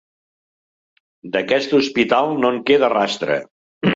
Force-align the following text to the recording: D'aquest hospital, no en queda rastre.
D'aquest 1.35 1.77
hospital, 1.79 2.33
no 2.45 2.51
en 2.53 2.57
queda 2.71 2.89
rastre. 2.97 3.37